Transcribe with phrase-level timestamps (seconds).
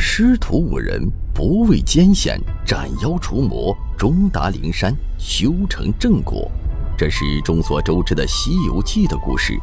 [0.00, 6.48] 师徒五人不畏艰险，斩妖除魔，终达灵山，修成正果。
[6.96, 9.58] 这是众所周知的《西游记》的故事。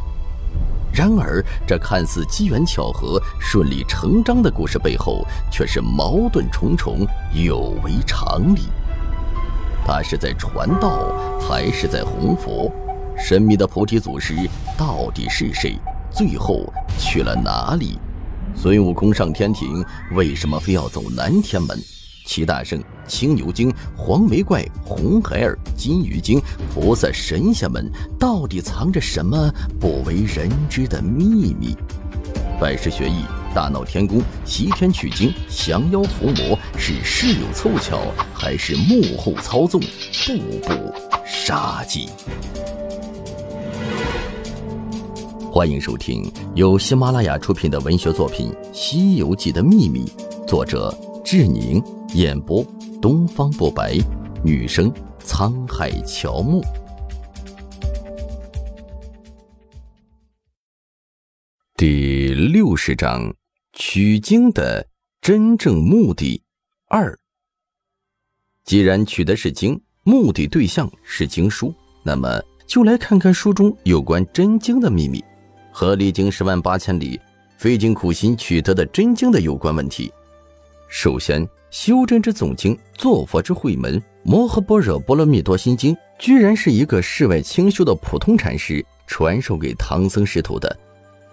[0.91, 8.63] 然而，这看似机缘巧合、顺理成章的故事背后，却是矛盾重重，有违常理。
[9.86, 12.70] 他是在传道，还是在弘佛？
[13.17, 14.36] 神秘的菩提祖师
[14.77, 15.77] 到底是谁？
[16.11, 16.65] 最后
[16.99, 17.97] 去了哪里？
[18.55, 19.83] 孙悟空上天庭，
[20.14, 21.77] 为什么非要走南天门？
[22.25, 26.41] 齐大圣、青牛精、黄眉怪、红孩儿、金鱼精、
[26.73, 31.77] 菩萨、神仙们，到底藏着什么不为人知的秘密？
[32.59, 38.02] 拜师学艺、大闹天宫、西天取经、降妖伏魔，是事有凑巧，
[38.33, 39.80] 还是幕后操纵？
[40.25, 42.09] 步步杀机。
[45.55, 50.03] 欢迎收听由喜马拉雅出品的文学作品《西游记的秘密》，
[50.45, 51.81] 作者志宁，
[52.13, 52.61] 演播
[53.02, 53.97] 东方不白，
[54.43, 54.93] 女生
[55.23, 56.61] 沧海乔木。
[61.77, 63.33] 第六十章：
[63.71, 64.85] 取经的
[65.21, 66.43] 真正目的
[66.89, 67.17] 二。
[68.65, 75.23] 既然取的是经，目的对象是经书，那么就来看看书中有关真经的秘密。
[75.77, 77.19] 和历经十万八千里、
[77.57, 80.09] 费尽苦心取得的真经的有关问题。
[80.87, 90.73] 首先，修真之总经、坐佛之会门《摩诃般若波罗蜜多心经》，居然是一个世外清修的普通禅师传授给唐僧师徒的。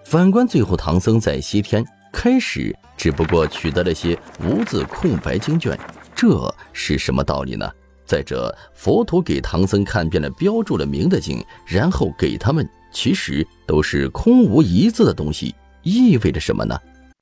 [0.05, 5.79] 反观最后，唐僧在西天开始只不过取得了些无字空白经卷，
[6.17, 7.71] 这是什么道理呢？
[8.05, 12.69] 再者，佛陀给唐僧看遍了标注了名的经，然后给他们。
[12.93, 16.79] 其实都是空无一字的东西，意味着什么呢？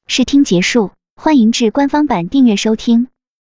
[0.09, 3.07] 试听结束，欢迎至官方版订阅收听。